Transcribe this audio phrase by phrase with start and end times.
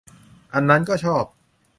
[0.53, 1.23] อันนั้นก็ชอบ